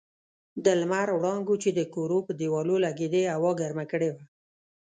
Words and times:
د 0.65 0.65
لمر 0.79 1.07
وړانګو 1.13 1.55
چې 1.63 1.69
د 1.73 1.79
کورو 1.93 2.17
پر 2.25 2.33
دېوالو 2.39 2.75
لګېدې 2.85 3.23
هوا 3.35 3.51
ګرمه 3.61 3.85
کړې 3.91 4.09
وه. 4.13 4.23